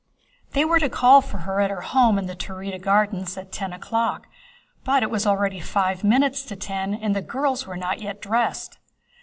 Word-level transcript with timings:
They 0.53 0.65
were 0.65 0.79
to 0.79 0.89
call 0.89 1.21
for 1.21 1.37
her 1.45 1.61
at 1.61 1.69
her 1.69 1.81
house 1.81 2.17
in 2.17 2.25
the 2.25 2.33
Taurida 2.35 2.79
Gardens 2.79 3.37
at 3.37 3.51
ten 3.51 3.71
o'clock, 3.71 4.25
but 4.83 5.03
it 5.03 5.11
was 5.11 5.27
already 5.27 5.59
five 5.59 6.03
minutes 6.03 6.41
to 6.45 6.55
ten, 6.55 6.95
and 6.95 7.15
the 7.15 7.21
girls 7.21 7.67
were 7.67 7.77
not 7.77 8.01
yet 8.01 8.19
dressed. 8.19 8.79